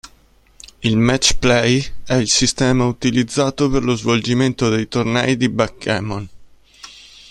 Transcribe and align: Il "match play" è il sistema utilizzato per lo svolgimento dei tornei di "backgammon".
Il 0.81 0.97
"match 0.97 1.35
play" 1.37 1.79
è 2.03 2.15
il 2.15 2.27
sistema 2.27 2.85
utilizzato 2.85 3.69
per 3.69 3.83
lo 3.83 3.93
svolgimento 3.93 4.67
dei 4.67 4.87
tornei 4.87 5.37
di 5.37 5.47
"backgammon". 5.47 6.27